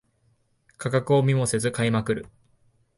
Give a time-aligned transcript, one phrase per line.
[0.77, 2.25] 価格を見もせず買いまくる